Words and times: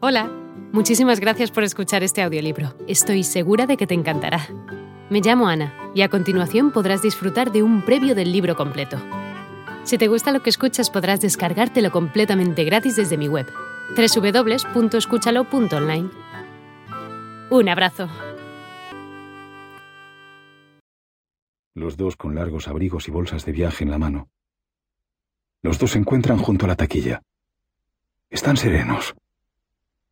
Hola, 0.00 0.30
muchísimas 0.72 1.18
gracias 1.18 1.50
por 1.50 1.64
escuchar 1.64 2.04
este 2.04 2.22
audiolibro. 2.22 2.72
Estoy 2.86 3.24
segura 3.24 3.66
de 3.66 3.76
que 3.76 3.88
te 3.88 3.94
encantará. 3.94 4.46
Me 5.10 5.20
llamo 5.20 5.48
Ana 5.48 5.74
y 5.92 6.02
a 6.02 6.08
continuación 6.08 6.70
podrás 6.70 7.02
disfrutar 7.02 7.50
de 7.50 7.64
un 7.64 7.84
previo 7.84 8.14
del 8.14 8.30
libro 8.30 8.54
completo. 8.54 8.96
Si 9.82 9.98
te 9.98 10.06
gusta 10.06 10.30
lo 10.30 10.40
que 10.40 10.50
escuchas 10.50 10.88
podrás 10.88 11.20
descargártelo 11.20 11.90
completamente 11.90 12.62
gratis 12.62 12.94
desde 12.94 13.16
mi 13.16 13.26
web, 13.26 13.48
www.escúchalo.online. 13.96 16.10
Un 17.50 17.68
abrazo. 17.68 18.08
Los 21.74 21.96
dos 21.96 22.14
con 22.14 22.36
largos 22.36 22.68
abrigos 22.68 23.08
y 23.08 23.10
bolsas 23.10 23.44
de 23.44 23.50
viaje 23.50 23.82
en 23.82 23.90
la 23.90 23.98
mano. 23.98 24.28
Los 25.60 25.80
dos 25.80 25.90
se 25.90 25.98
encuentran 25.98 26.38
junto 26.38 26.66
a 26.66 26.68
la 26.68 26.76
taquilla. 26.76 27.24
Están 28.30 28.56
serenos 28.56 29.16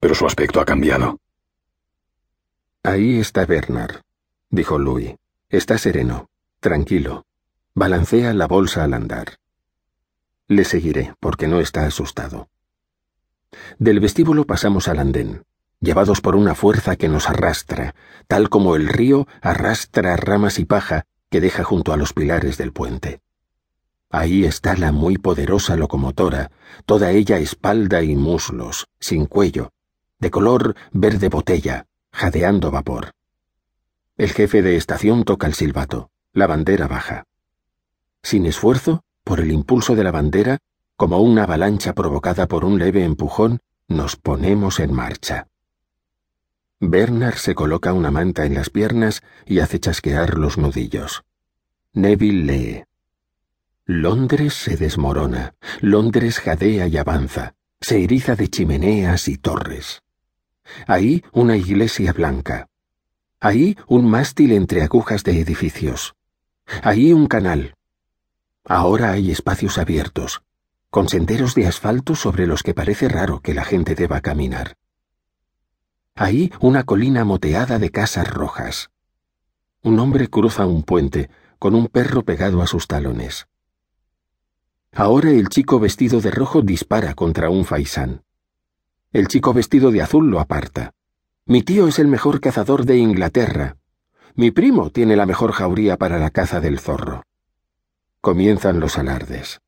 pero 0.00 0.14
su 0.14 0.26
aspecto 0.26 0.60
ha 0.60 0.64
cambiado. 0.64 1.18
Ahí 2.82 3.18
está 3.18 3.46
Bernard, 3.46 4.02
dijo 4.50 4.78
Louis. 4.78 5.16
Está 5.48 5.78
sereno, 5.78 6.28
tranquilo. 6.60 7.24
Balancea 7.74 8.32
la 8.34 8.46
bolsa 8.46 8.82
al 8.84 8.94
andar. 8.94 9.38
Le 10.48 10.64
seguiré, 10.64 11.14
porque 11.20 11.46
no 11.46 11.60
está 11.60 11.86
asustado. 11.86 12.48
Del 13.78 14.00
vestíbulo 14.00 14.44
pasamos 14.44 14.88
al 14.88 14.98
andén, 14.98 15.44
llevados 15.80 16.20
por 16.20 16.36
una 16.36 16.54
fuerza 16.54 16.96
que 16.96 17.08
nos 17.08 17.28
arrastra, 17.28 17.94
tal 18.26 18.48
como 18.48 18.76
el 18.76 18.88
río 18.88 19.28
arrastra 19.40 20.16
ramas 20.16 20.58
y 20.58 20.64
paja 20.64 21.04
que 21.30 21.40
deja 21.40 21.64
junto 21.64 21.92
a 21.92 21.96
los 21.96 22.12
pilares 22.12 22.58
del 22.58 22.72
puente. 22.72 23.20
Ahí 24.10 24.44
está 24.44 24.76
la 24.76 24.92
muy 24.92 25.18
poderosa 25.18 25.76
locomotora, 25.76 26.50
toda 26.86 27.10
ella 27.10 27.38
espalda 27.38 28.02
y 28.02 28.14
muslos, 28.14 28.86
sin 29.00 29.26
cuello, 29.26 29.72
de 30.18 30.30
color 30.30 30.76
verde 30.92 31.28
botella, 31.28 31.86
jadeando 32.12 32.70
vapor. 32.70 33.12
El 34.16 34.30
jefe 34.30 34.62
de 34.62 34.76
estación 34.76 35.24
toca 35.24 35.46
el 35.46 35.54
silbato, 35.54 36.10
la 36.32 36.46
bandera 36.46 36.88
baja. 36.88 37.24
Sin 38.22 38.46
esfuerzo, 38.46 39.02
por 39.24 39.40
el 39.40 39.52
impulso 39.52 39.94
de 39.94 40.04
la 40.04 40.10
bandera, 40.10 40.58
como 40.96 41.20
una 41.20 41.42
avalancha 41.42 41.92
provocada 41.92 42.46
por 42.46 42.64
un 42.64 42.78
leve 42.78 43.04
empujón, 43.04 43.60
nos 43.88 44.16
ponemos 44.16 44.80
en 44.80 44.92
marcha. 44.92 45.48
Bernard 46.80 47.36
se 47.36 47.54
coloca 47.54 47.92
una 47.92 48.10
manta 48.10 48.44
en 48.46 48.54
las 48.54 48.70
piernas 48.70 49.22
y 49.44 49.60
hace 49.60 49.80
chasquear 49.80 50.38
los 50.38 50.58
nudillos. 50.58 51.24
Neville 51.92 52.44
lee. 52.44 52.84
Londres 53.84 54.54
se 54.54 54.76
desmorona, 54.76 55.54
Londres 55.80 56.40
jadea 56.40 56.86
y 56.86 56.96
avanza, 56.96 57.54
se 57.80 58.02
eriza 58.02 58.34
de 58.34 58.48
chimeneas 58.48 59.28
y 59.28 59.36
torres. 59.36 60.02
Ahí 60.86 61.24
una 61.32 61.56
iglesia 61.56 62.12
blanca. 62.12 62.68
Ahí 63.40 63.76
un 63.86 64.08
mástil 64.08 64.52
entre 64.52 64.82
agujas 64.82 65.24
de 65.24 65.40
edificios. 65.40 66.14
Ahí 66.82 67.12
un 67.12 67.26
canal. 67.26 67.74
Ahora 68.64 69.12
hay 69.12 69.30
espacios 69.30 69.78
abiertos, 69.78 70.42
con 70.90 71.08
senderos 71.08 71.54
de 71.54 71.66
asfalto 71.66 72.16
sobre 72.16 72.46
los 72.46 72.62
que 72.62 72.74
parece 72.74 73.08
raro 73.08 73.40
que 73.40 73.54
la 73.54 73.64
gente 73.64 73.94
deba 73.94 74.20
caminar. 74.20 74.76
Ahí 76.14 76.50
una 76.60 76.84
colina 76.84 77.24
moteada 77.24 77.78
de 77.78 77.90
casas 77.90 78.28
rojas. 78.28 78.90
Un 79.82 80.00
hombre 80.00 80.28
cruza 80.28 80.66
un 80.66 80.82
puente, 80.82 81.30
con 81.58 81.74
un 81.74 81.88
perro 81.88 82.24
pegado 82.24 82.62
a 82.62 82.66
sus 82.66 82.86
talones. 82.86 83.46
Ahora 84.92 85.30
el 85.30 85.48
chico 85.48 85.78
vestido 85.78 86.20
de 86.20 86.30
rojo 86.30 86.62
dispara 86.62 87.14
contra 87.14 87.50
un 87.50 87.64
faisán. 87.64 88.22
El 89.16 89.28
chico 89.28 89.54
vestido 89.54 89.92
de 89.92 90.02
azul 90.02 90.28
lo 90.30 90.40
aparta. 90.40 90.92
Mi 91.46 91.62
tío 91.62 91.88
es 91.88 91.98
el 91.98 92.06
mejor 92.06 92.38
cazador 92.38 92.84
de 92.84 92.98
Inglaterra. 92.98 93.78
Mi 94.34 94.50
primo 94.50 94.90
tiene 94.90 95.16
la 95.16 95.24
mejor 95.24 95.52
jauría 95.52 95.96
para 95.96 96.18
la 96.18 96.28
caza 96.28 96.60
del 96.60 96.78
zorro. 96.78 97.22
Comienzan 98.20 98.78
los 98.78 98.98
alardes. 98.98 99.62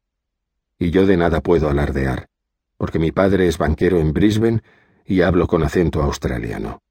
Y 0.78 0.90
yo 0.90 1.06
de 1.06 1.16
nada 1.16 1.40
puedo 1.40 1.70
alardear, 1.70 2.28
porque 2.76 2.98
mi 2.98 3.10
padre 3.10 3.48
es 3.48 3.56
banquero 3.56 3.98
en 4.00 4.12
Brisbane 4.12 4.62
y 5.06 5.22
hablo 5.22 5.46
con 5.46 5.62
acento 5.62 6.02
australiano. 6.02 6.82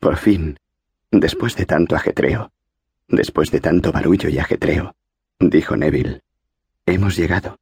Por 0.00 0.16
fin, 0.16 0.58
después 1.12 1.54
de 1.54 1.66
tanto 1.66 1.94
ajetreo, 1.94 2.50
después 3.06 3.52
de 3.52 3.60
tanto 3.60 3.92
barullo 3.92 4.28
y 4.28 4.40
ajetreo, 4.40 4.96
dijo 5.38 5.76
Neville, 5.76 6.22
hemos 6.84 7.14
llegado. 7.14 7.60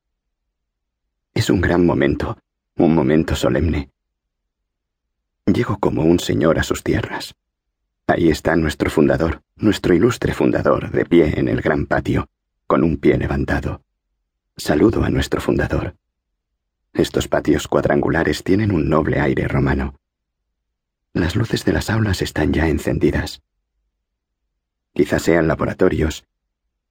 Es 1.35 1.51
un 1.51 1.61
gran 1.61 1.85
momento 1.85 2.39
un 2.77 2.95
momento 2.95 3.35
solemne. 3.35 3.91
Llego 5.47 5.79
como 5.79 6.03
un 6.03 6.21
señor 6.21 6.59
a 6.59 6.63
sus 6.63 6.83
tierras. 6.83 7.35
Ahí 8.07 8.29
está 8.29 8.57
nuestro 8.57 8.91
fundador, 8.91 9.43
nuestro 9.57 9.95
ilustre 9.95 10.35
fundador, 10.35 10.91
de 10.91 11.05
pie 11.05 11.39
en 11.39 11.49
el 11.49 11.61
gran 11.61 11.87
patio, 11.87 12.29
con 12.67 12.85
un 12.85 12.97
pie 12.97 13.19
levantado. 13.19 13.83
Saludo 14.57 15.05
a 15.05 15.11
nuestro 15.11 15.41
fundador. 15.41 15.95
Estos 16.93 17.29
patios 17.29 17.69
cuadrangulares 17.69 18.43
tienen 18.43 18.73
un 18.73 18.89
noble 18.89 19.21
aire 19.21 19.47
romano. 19.47 19.95
Las 21.13 21.37
luces 21.37 21.65
de 21.65 21.73
las 21.73 21.91
aulas 21.91 22.23
están 22.23 22.53
ya 22.53 22.69
encendidas. 22.69 23.43
Quizás 24.93 25.23
sean 25.23 25.47
laboratorios, 25.47 26.25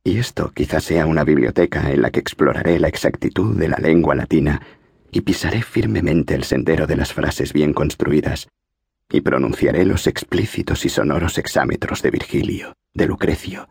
y 0.03 0.17
esto 0.17 0.51
quizás 0.51 0.83
sea 0.83 1.05
una 1.05 1.23
biblioteca 1.23 1.91
en 1.91 2.01
la 2.01 2.11
que 2.11 2.19
exploraré 2.19 2.79
la 2.79 2.87
exactitud 2.87 3.57
de 3.57 3.67
la 3.67 3.77
lengua 3.77 4.15
latina 4.15 4.61
y 5.11 5.21
pisaré 5.21 5.61
firmemente 5.61 6.35
el 6.35 6.43
sendero 6.43 6.87
de 6.87 6.95
las 6.95 7.13
frases 7.13 7.53
bien 7.53 7.73
construidas, 7.73 8.47
y 9.11 9.21
pronunciaré 9.21 9.85
los 9.85 10.07
explícitos 10.07 10.85
y 10.85 10.89
sonoros 10.89 11.37
exámetros 11.37 12.01
de 12.01 12.11
Virgilio, 12.11 12.75
de 12.93 13.07
Lucrecio, 13.07 13.69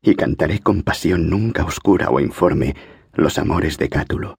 y 0.00 0.14
cantaré 0.14 0.60
con 0.60 0.82
pasión 0.82 1.28
nunca 1.28 1.64
oscura 1.64 2.10
o 2.10 2.20
informe 2.20 2.74
los 3.12 3.38
amores 3.38 3.78
de 3.78 3.88
Cátulo, 3.88 4.38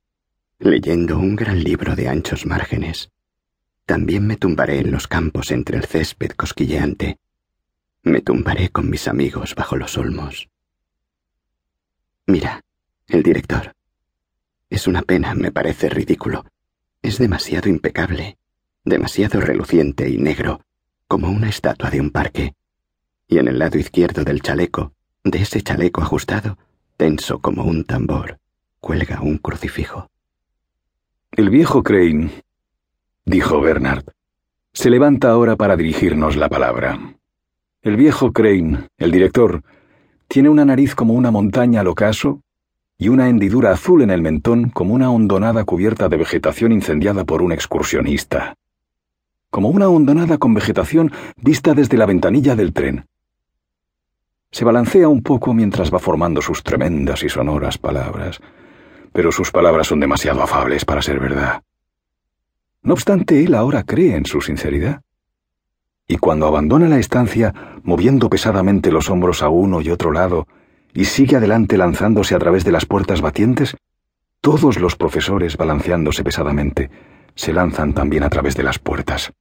leyendo 0.57 1.19
un 1.19 1.35
gran 1.35 1.63
libro 1.63 1.95
de 1.95 2.07
anchos 2.07 2.45
márgenes. 2.45 3.11
También 3.85 4.25
me 4.25 4.37
tumbaré 4.37 4.79
en 4.79 4.91
los 4.91 5.07
campos 5.07 5.51
entre 5.51 5.77
el 5.77 5.85
césped 5.85 6.31
cosquilleante. 6.31 7.17
Me 8.03 8.21
tumbaré 8.21 8.69
con 8.69 8.89
mis 8.89 9.07
amigos 9.07 9.55
bajo 9.55 9.75
los 9.75 9.97
olmos. 9.97 10.49
Mira, 12.27 12.61
el 13.07 13.23
director. 13.23 13.73
Es 14.69 14.87
una 14.87 15.01
pena, 15.01 15.33
me 15.33 15.51
parece 15.51 15.89
ridículo. 15.89 16.45
Es 17.01 17.17
demasiado 17.17 17.69
impecable, 17.69 18.37
demasiado 18.85 19.41
reluciente 19.41 20.09
y 20.09 20.17
negro, 20.17 20.61
como 21.07 21.29
una 21.29 21.49
estatua 21.49 21.89
de 21.89 21.99
un 21.99 22.11
parque. 22.11 22.53
Y 23.27 23.39
en 23.39 23.47
el 23.47 23.57
lado 23.57 23.79
izquierdo 23.79 24.23
del 24.23 24.41
chaleco, 24.41 24.93
de 25.23 25.41
ese 25.41 25.61
chaleco 25.61 26.01
ajustado, 26.01 26.57
tenso 26.97 27.39
como 27.39 27.63
un 27.63 27.83
tambor, 27.83 28.37
cuelga 28.79 29.21
un 29.21 29.39
crucifijo. 29.39 30.07
El 31.31 31.49
viejo 31.49 31.81
Crane, 31.81 32.43
dijo 33.25 33.61
Bernard, 33.61 34.05
se 34.71 34.91
levanta 34.91 35.31
ahora 35.31 35.55
para 35.55 35.77
dirigirnos 35.77 36.35
la 36.35 36.47
palabra. 36.47 37.15
El 37.81 37.95
viejo 37.95 38.33
Crane, 38.33 38.87
el 38.97 39.11
director, 39.11 39.63
tiene 40.27 40.49
una 40.49 40.65
nariz 40.65 40.93
como 40.93 41.15
una 41.15 41.31
montaña 41.31 41.81
al 41.81 41.87
ocaso 41.87 42.43
y 43.01 43.07
una 43.07 43.29
hendidura 43.29 43.71
azul 43.71 44.01
en 44.01 44.11
el 44.11 44.21
mentón 44.21 44.69
como 44.69 44.93
una 44.93 45.09
hondonada 45.09 45.63
cubierta 45.63 46.09
de 46.09 46.17
vegetación 46.17 46.73
incendiada 46.73 47.23
por 47.23 47.41
un 47.41 47.53
excursionista. 47.53 48.55
Como 49.49 49.69
una 49.69 49.87
hondonada 49.87 50.37
con 50.37 50.53
vegetación 50.53 51.09
vista 51.37 51.73
desde 51.73 51.97
la 51.97 52.05
ventanilla 52.05 52.57
del 52.57 52.73
tren. 52.73 53.05
Se 54.51 54.65
balancea 54.65 55.07
un 55.07 55.23
poco 55.23 55.53
mientras 55.53 55.93
va 55.93 55.99
formando 55.99 56.41
sus 56.41 56.61
tremendas 56.61 57.23
y 57.23 57.29
sonoras 57.29 57.77
palabras, 57.77 58.41
pero 59.13 59.31
sus 59.31 59.49
palabras 59.49 59.87
son 59.87 60.01
demasiado 60.01 60.43
afables 60.43 60.83
para 60.83 61.01
ser 61.01 61.21
verdad. 61.21 61.63
No 62.83 62.93
obstante, 62.93 63.41
él 63.43 63.55
ahora 63.55 63.83
cree 63.83 64.15
en 64.17 64.25
su 64.25 64.41
sinceridad. 64.41 65.01
Y 66.05 66.17
cuando 66.17 66.47
abandona 66.47 66.89
la 66.89 66.99
estancia, 66.99 67.53
moviendo 67.83 68.29
pesadamente 68.29 68.91
los 68.91 69.09
hombros 69.09 69.41
a 69.41 69.47
uno 69.47 69.79
y 69.79 69.89
otro 69.89 70.11
lado, 70.11 70.47
y 70.93 71.05
sigue 71.05 71.35
adelante 71.35 71.77
lanzándose 71.77 72.35
a 72.35 72.39
través 72.39 72.63
de 72.65 72.71
las 72.71 72.85
puertas 72.85 73.21
batientes, 73.21 73.75
todos 74.41 74.79
los 74.79 74.95
profesores, 74.95 75.57
balanceándose 75.57 76.23
pesadamente, 76.23 76.89
se 77.35 77.53
lanzan 77.53 77.93
también 77.93 78.23
a 78.23 78.29
través 78.29 78.55
de 78.55 78.63
las 78.63 78.79
puertas. 78.79 79.33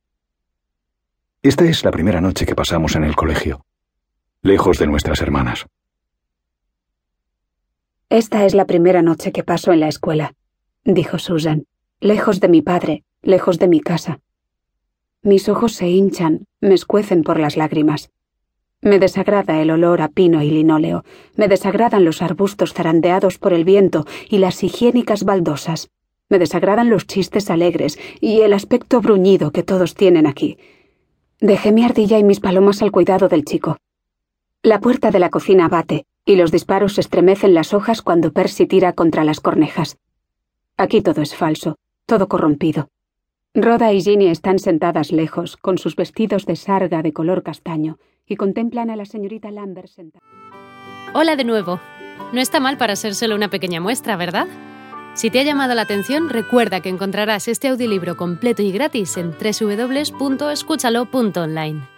Esta 1.42 1.64
es 1.64 1.84
la 1.84 1.90
primera 1.90 2.20
noche 2.20 2.46
que 2.46 2.54
pasamos 2.54 2.96
en 2.96 3.04
el 3.04 3.14
colegio, 3.14 3.64
lejos 4.42 4.78
de 4.78 4.86
nuestras 4.86 5.20
hermanas. 5.20 5.66
Esta 8.10 8.44
es 8.44 8.54
la 8.54 8.66
primera 8.66 9.02
noche 9.02 9.32
que 9.32 9.44
paso 9.44 9.72
en 9.72 9.80
la 9.80 9.88
escuela, 9.88 10.34
dijo 10.84 11.18
Susan, 11.18 11.66
lejos 12.00 12.40
de 12.40 12.48
mi 12.48 12.62
padre, 12.62 13.04
lejos 13.22 13.58
de 13.58 13.68
mi 13.68 13.80
casa. 13.80 14.20
Mis 15.22 15.48
ojos 15.48 15.74
se 15.74 15.88
hinchan, 15.88 16.46
me 16.60 16.74
escuecen 16.74 17.22
por 17.22 17.38
las 17.38 17.56
lágrimas. 17.56 18.10
Me 18.80 19.00
desagrada 19.00 19.60
el 19.60 19.72
olor 19.72 20.00
a 20.00 20.08
pino 20.08 20.40
y 20.40 20.50
linóleo, 20.50 21.04
me 21.34 21.48
desagradan 21.48 22.04
los 22.04 22.22
arbustos 22.22 22.74
zarandeados 22.74 23.38
por 23.38 23.52
el 23.52 23.64
viento 23.64 24.06
y 24.30 24.38
las 24.38 24.62
higiénicas 24.62 25.24
baldosas. 25.24 25.90
Me 26.28 26.38
desagradan 26.38 26.88
los 26.88 27.06
chistes 27.06 27.50
alegres 27.50 27.98
y 28.20 28.42
el 28.42 28.52
aspecto 28.52 29.00
bruñido 29.00 29.50
que 29.50 29.64
todos 29.64 29.94
tienen 29.94 30.26
aquí. 30.26 30.58
Dejé 31.40 31.72
mi 31.72 31.84
ardilla 31.84 32.18
y 32.18 32.24
mis 32.24 32.38
palomas 32.38 32.80
al 32.82 32.92
cuidado 32.92 33.28
del 33.28 33.44
chico. 33.44 33.78
La 34.62 34.80
puerta 34.80 35.10
de 35.10 35.18
la 35.18 35.30
cocina 35.30 35.68
bate, 35.68 36.04
y 36.24 36.36
los 36.36 36.52
disparos 36.52 36.98
estremecen 36.98 37.54
las 37.54 37.74
hojas 37.74 38.02
cuando 38.02 38.32
Percy 38.32 38.66
tira 38.66 38.92
contra 38.92 39.24
las 39.24 39.40
cornejas. 39.40 39.98
Aquí 40.76 41.00
todo 41.00 41.22
es 41.22 41.34
falso, 41.34 41.76
todo 42.06 42.28
corrompido. 42.28 42.90
Rhoda 43.54 43.92
y 43.92 44.02
Ginny 44.02 44.28
están 44.28 44.58
sentadas 44.58 45.10
lejos, 45.10 45.56
con 45.56 45.78
sus 45.78 45.96
vestidos 45.96 46.44
de 46.46 46.56
sarga 46.56 47.02
de 47.02 47.12
color 47.12 47.42
castaño, 47.42 47.98
y 48.26 48.36
contemplan 48.36 48.90
a 48.90 48.96
la 48.96 49.06
señorita 49.06 49.50
Lambert 49.50 49.88
sentada. 49.88 50.24
Hola 51.14 51.36
de 51.36 51.44
nuevo. 51.44 51.80
No 52.32 52.40
está 52.40 52.60
mal 52.60 52.76
para 52.76 52.94
ser 52.94 53.14
solo 53.14 53.34
una 53.34 53.48
pequeña 53.48 53.80
muestra, 53.80 54.16
¿verdad? 54.16 54.46
Si 55.14 55.30
te 55.30 55.40
ha 55.40 55.44
llamado 55.44 55.74
la 55.74 55.82
atención, 55.82 56.28
recuerda 56.28 56.80
que 56.80 56.90
encontrarás 56.90 57.48
este 57.48 57.68
audiolibro 57.68 58.16
completo 58.16 58.62
y 58.62 58.70
gratis 58.70 59.16
en 59.16 59.32
www.escúchalo.online. 59.32 61.97